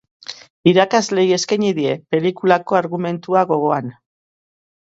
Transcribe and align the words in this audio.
Irakasleei 0.71 1.27
eskaini 1.37 1.69
die, 1.81 1.91
pelikulako 2.15 2.79
argumentua 2.81 3.45
gogoan. 3.55 3.93